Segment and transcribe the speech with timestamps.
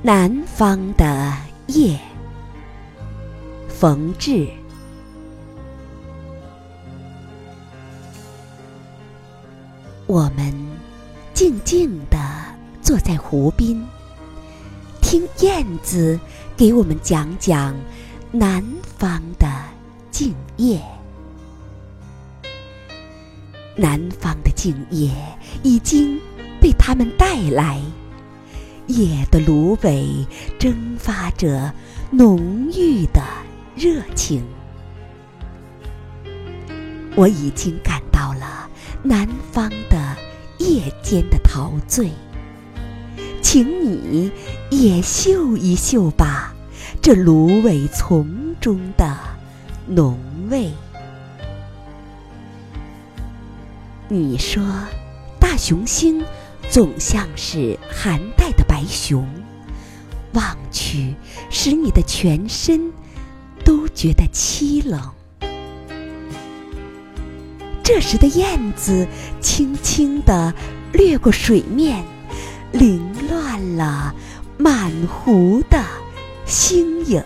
[0.00, 1.34] 南方的
[1.66, 1.98] 夜，
[3.68, 4.46] 冯至。
[10.06, 10.54] 我们
[11.34, 12.16] 静静地
[12.80, 13.76] 坐在湖边，
[15.02, 16.18] 听燕子
[16.56, 17.74] 给我们讲讲
[18.30, 18.64] 南
[18.96, 19.50] 方的
[20.12, 20.80] 静夜。
[23.74, 25.10] 南方的静夜
[25.64, 26.20] 已经
[26.60, 27.82] 被他们带来。
[28.88, 30.26] 夜的芦苇
[30.58, 31.72] 蒸发着
[32.10, 33.22] 浓郁的
[33.76, 34.42] 热情，
[37.14, 38.68] 我已经感到了
[39.02, 40.16] 南方的
[40.58, 42.10] 夜间的陶醉，
[43.42, 44.32] 请你
[44.70, 46.54] 也嗅一嗅吧，
[47.02, 49.16] 这芦苇丛中的
[49.86, 50.72] 浓味。
[54.08, 54.64] 你说，
[55.38, 56.24] 大熊星？
[56.70, 59.26] 总像是寒带的白熊，
[60.32, 61.14] 望去
[61.50, 62.92] 使你的全身
[63.64, 65.00] 都觉得凄冷。
[67.82, 69.06] 这时的燕子
[69.40, 70.52] 轻轻地
[70.92, 72.04] 掠过水面，
[72.72, 74.14] 凌乱了
[74.58, 75.82] 满湖的
[76.44, 77.22] 星影。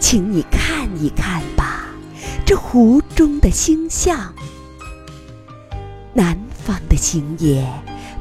[0.00, 1.86] 请你看一看吧，
[2.44, 4.34] 这湖中的星象。
[6.14, 7.66] 南方的星夜，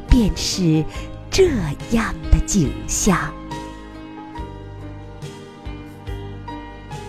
[0.09, 0.83] 便是
[1.29, 1.45] 这
[1.91, 3.31] 样的景象。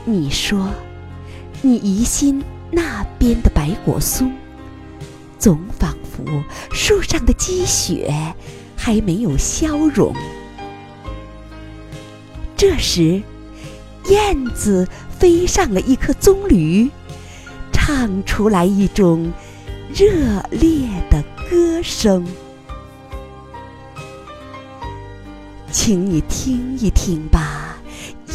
[0.04, 0.68] 你说，
[1.62, 4.30] 你疑心那边的白果松，
[5.38, 8.12] 总仿佛树上的积雪
[8.76, 10.14] 还没有消融。
[12.54, 13.22] 这时，
[14.10, 14.86] 燕子
[15.18, 16.90] 飞上了一棵棕榈，
[17.72, 19.32] 唱出来一种。
[19.94, 22.26] 热烈的歌声，
[25.70, 27.76] 请你听一听吧，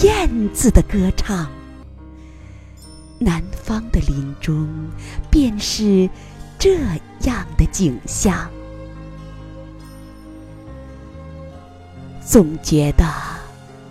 [0.01, 1.51] 燕子的歌唱。
[3.19, 4.69] 南方的林中，
[5.29, 6.09] 便是
[6.57, 6.77] 这
[7.23, 8.49] 样的景象。
[12.25, 13.05] 总觉得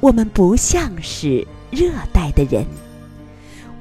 [0.00, 2.64] 我们不像是热带的人，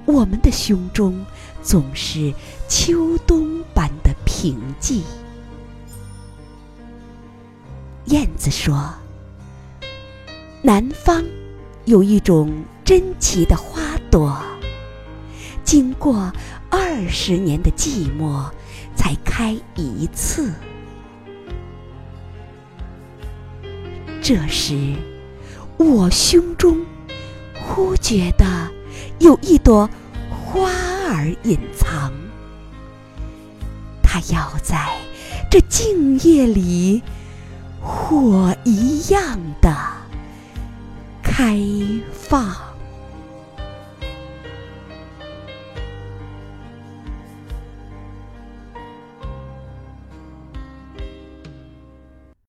[0.03, 1.25] 我们的胸中
[1.63, 2.33] 总是
[2.67, 3.46] 秋冬。
[4.03, 5.03] 的平静。
[8.05, 8.93] 燕子说
[10.63, 11.23] ：“南方
[11.85, 14.41] 有一种珍奇的花朵，
[15.63, 16.31] 经过
[16.69, 18.49] 二十年的寂寞，
[18.95, 20.53] 才开一次。”
[24.21, 24.95] 这时，
[25.77, 26.85] 我胸中
[27.53, 28.69] 忽觉得
[29.19, 29.89] 有一朵
[30.29, 30.69] 花
[31.09, 32.11] 儿隐藏。
[34.17, 34.95] 它要在
[35.47, 37.03] 这静夜里，
[37.79, 39.77] 火一样的
[41.21, 41.61] 开
[42.11, 42.66] 放。